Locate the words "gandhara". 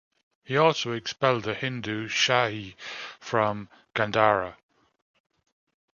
3.93-4.55